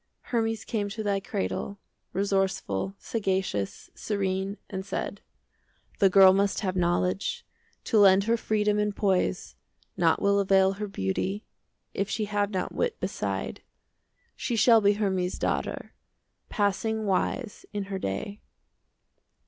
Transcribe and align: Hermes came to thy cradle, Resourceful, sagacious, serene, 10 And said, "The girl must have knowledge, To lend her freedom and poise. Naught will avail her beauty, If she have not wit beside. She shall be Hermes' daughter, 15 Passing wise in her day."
Hermes 0.33 0.65
came 0.65 0.89
to 0.89 1.03
thy 1.03 1.19
cradle, 1.19 1.77
Resourceful, 2.11 2.95
sagacious, 2.97 3.91
serene, 3.93 4.55
10 4.67 4.67
And 4.71 4.83
said, 4.83 5.21
"The 5.99 6.09
girl 6.09 6.33
must 6.33 6.61
have 6.61 6.75
knowledge, 6.75 7.45
To 7.83 7.99
lend 7.99 8.23
her 8.23 8.35
freedom 8.35 8.79
and 8.79 8.95
poise. 8.95 9.53
Naught 9.95 10.19
will 10.19 10.39
avail 10.39 10.71
her 10.73 10.87
beauty, 10.87 11.45
If 11.93 12.09
she 12.09 12.25
have 12.25 12.49
not 12.49 12.73
wit 12.73 12.99
beside. 12.99 13.61
She 14.35 14.55
shall 14.55 14.81
be 14.81 14.93
Hermes' 14.93 15.37
daughter, 15.37 15.93
15 16.47 16.47
Passing 16.49 17.05
wise 17.05 17.67
in 17.71 17.83
her 17.83 17.99
day." 17.99 18.41